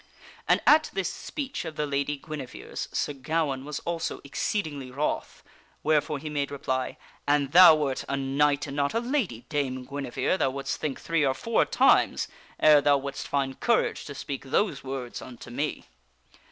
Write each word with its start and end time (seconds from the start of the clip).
And 0.49 0.61
at 0.65 0.89
this 0.93 1.13
speech 1.13 1.63
of 1.63 1.75
the 1.75 1.85
Lady 1.85 2.17
Guinevere's, 2.17 2.89
Sir 2.91 3.13
Gawaine 3.13 3.65
was 3.65 3.77
also 3.81 4.19
exceedingly 4.23 4.89
wroth, 4.89 5.43
wherefore 5.83 6.17
he 6.17 6.27
made 6.27 6.49
reply:" 6.49 6.97
An 7.27 7.49
thou 7.49 7.75
wert 7.75 8.03
a 8.09 8.17
knight 8.17 8.65
and 8.65 8.75
not 8.77 8.95
a 8.95 8.99
lady, 8.99 9.45
Dame 9.47 9.85
Guinevere, 9.85 10.37
thou 10.37 10.49
wouldst 10.49 10.77
think 10.81 10.99
three 10.99 11.23
or 11.23 11.35
four 11.35 11.65
times 11.65 12.27
ere 12.59 12.81
thou 12.81 12.97
wouldst 12.97 13.27
find 13.27 13.59
courage 13.59 14.05
to 14.05 14.15
speak 14.15 14.45
those 14.45 14.83
words 14.83 15.21
unto 15.21 15.51
me." 15.51 15.85